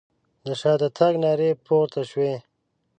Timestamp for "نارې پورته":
1.23-2.01